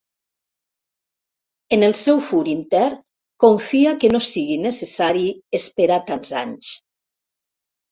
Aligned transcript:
En 1.77 1.85
el 1.87 1.93
seu 1.99 2.21
fur 2.29 2.39
intern, 2.55 2.97
confia 3.45 3.93
que 4.05 4.13
no 4.15 4.23
sigui 4.31 4.57
necessari 4.65 5.29
esperar 5.61 6.03
tants 6.11 6.35
anys. 6.45 6.75